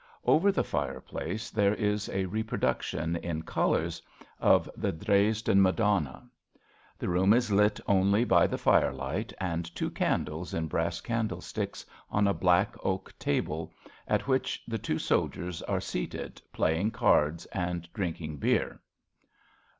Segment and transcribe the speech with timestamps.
[0.25, 4.01] Over the fireplace there is a repro duction in colours
[4.39, 6.29] of the Dresden 9 RADA Madonna.
[6.97, 12.25] The room is lit only by the firelight and two candles in brass candlesticks, on
[12.27, 13.71] a black oak table,
[14.07, 18.79] at tvhich the tivo soldiers are seated, playing cards and drinking beer.